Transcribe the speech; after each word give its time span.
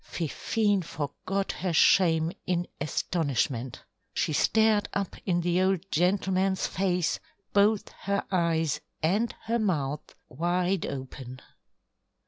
Fifine 0.03 0.81
forgot 0.81 1.51
her 1.51 1.73
shame 1.73 2.31
in 2.47 2.67
astonishment. 2.79 3.83
She 4.15 4.33
stared 4.33 4.89
up 4.93 5.15
in 5.27 5.41
the 5.41 5.61
old 5.61 5.81
gentleman's 5.91 6.65
face, 6.65 7.19
both 7.53 7.89
her 8.01 8.25
eyes 8.31 8.81
and 9.03 9.31
her 9.43 9.59
mouth 9.59 10.15
wide 10.27 10.87
open. 10.87 11.39